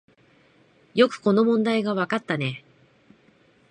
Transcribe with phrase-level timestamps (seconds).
[0.95, 2.63] よくこの問題がわかったね